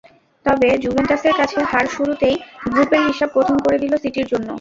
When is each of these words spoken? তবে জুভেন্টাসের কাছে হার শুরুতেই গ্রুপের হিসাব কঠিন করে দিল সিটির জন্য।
তবে 0.45 0.67
জুভেন্টাসের 0.83 1.33
কাছে 1.39 1.57
হার 1.71 1.85
শুরুতেই 1.95 2.35
গ্রুপের 2.67 3.01
হিসাব 3.09 3.29
কঠিন 3.35 3.57
করে 3.65 3.77
দিল 3.83 3.93
সিটির 4.03 4.27
জন্য। 4.31 4.47